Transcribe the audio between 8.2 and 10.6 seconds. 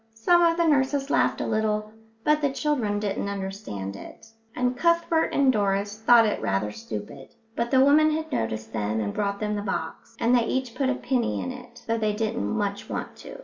noticed them and brought them the box, and they